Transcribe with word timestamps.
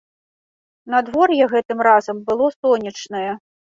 Надвор'е 0.93 1.45
гэтым 1.53 1.79
разам 1.91 2.25
было 2.31 2.45
сонечнае. 2.59 3.29